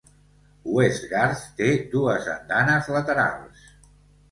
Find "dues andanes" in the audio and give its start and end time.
1.93-2.91